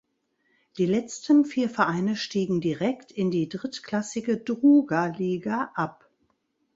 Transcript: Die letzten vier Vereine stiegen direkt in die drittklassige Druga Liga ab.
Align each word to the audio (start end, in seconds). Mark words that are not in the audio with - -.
Die 0.79 0.87
letzten 0.87 1.45
vier 1.45 1.69
Vereine 1.69 2.15
stiegen 2.15 2.59
direkt 2.59 3.11
in 3.11 3.29
die 3.29 3.47
drittklassige 3.49 4.37
Druga 4.39 5.05
Liga 5.05 5.69
ab. 5.75 6.09